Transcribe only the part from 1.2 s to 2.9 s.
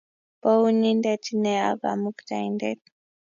Ine, ak Kamukta-indet.